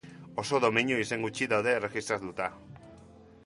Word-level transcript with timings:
Oso 0.43 0.61
domeinu 0.63 0.97
izen 1.03 1.25
gutxi 1.27 1.49
daude 1.51 1.77
erregistratuta. 1.81 2.49